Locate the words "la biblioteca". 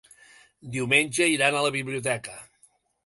1.67-2.39